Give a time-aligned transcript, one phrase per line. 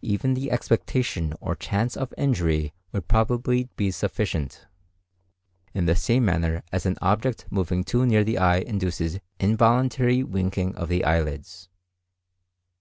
[0.00, 4.66] Even the expectation or chance of injury would probably be sufficient,
[5.72, 10.74] in the same manner as an object moving too near the eye induces involuntary winking
[10.74, 11.68] of the eyelids.